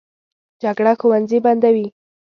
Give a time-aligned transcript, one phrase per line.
[0.61, 1.87] جګړه ښوونځي بندوي